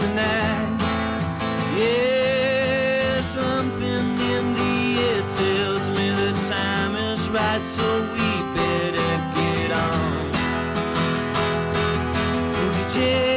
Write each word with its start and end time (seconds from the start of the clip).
tonight. 0.00 0.78
Yeah, 1.76 3.20
something 3.20 4.06
in 4.34 4.54
the 4.54 4.74
air 5.08 5.22
tells 5.22 5.90
me 5.90 6.10
the 6.10 6.32
time 6.48 6.96
is 6.96 7.28
right, 7.28 7.64
so 7.64 7.84
we 8.12 8.30
better 8.54 9.12
get 9.34 9.72
on. 9.72 10.32
DJ. 12.72 13.31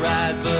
ride 0.00 0.42
the 0.42 0.59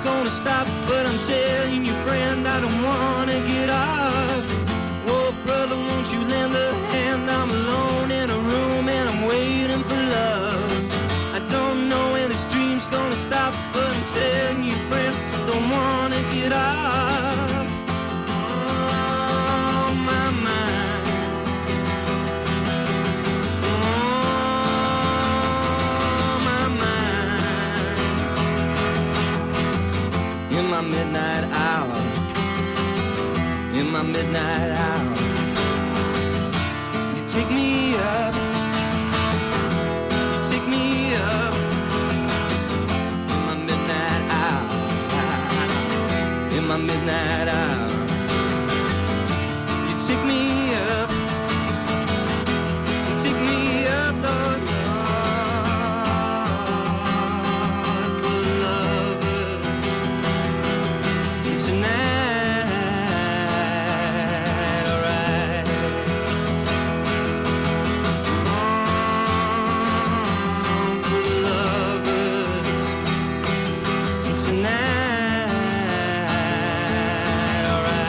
it's 0.00 0.08
gonna 0.08 0.30
stop, 0.30 0.66
but 0.86 1.04
I'm 1.06 1.18
telling 1.18 1.84
you, 1.84 1.92
friend, 2.04 2.46
I 2.46 2.60
don't 2.60 2.82
wanna 2.82 3.38
get 3.46 3.68
off. 3.68 4.46
Oh, 5.06 5.34
brother, 5.44 5.76
won't 5.76 6.12
you 6.12 6.20
lend 6.24 6.54
a 6.54 6.72
hand? 6.92 7.28
I'm 7.28 7.50
alone 7.50 8.10
in 8.10 8.30
a 8.30 8.40
room 8.50 8.88
and 8.88 9.10
I'm 9.10 9.22
waiting 9.28 9.82
for 9.84 10.00
love. 10.16 11.34
I 11.34 11.40
don't 11.50 11.88
know 11.88 12.12
when 12.12 12.28
this 12.28 12.44
dream's 12.46 12.86
gonna 12.86 13.14
stop, 13.14 13.52
but 13.72 13.88
I'm 13.96 14.06
telling 14.14 14.64
you, 14.64 14.76
friend, 14.88 15.14
I 15.34 15.38
don't 15.50 15.68
wanna 15.70 16.20
get 16.32 16.52
off. 16.52 17.09
midnight 31.04 31.44
hour. 31.52 31.96
In 33.74 33.90
my 33.90 34.02
midnight 34.02 34.70
hour. 34.84 35.16
You 37.16 37.22
take 37.26 37.50
me 37.50 37.96
up. 37.96 38.49